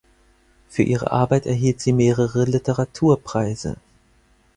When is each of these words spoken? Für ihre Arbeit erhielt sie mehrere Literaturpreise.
Für 0.67 0.81
ihre 0.81 1.11
Arbeit 1.11 1.45
erhielt 1.45 1.79
sie 1.79 1.93
mehrere 1.93 2.45
Literaturpreise. 2.45 3.77